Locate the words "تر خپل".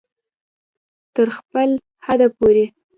1.15-1.69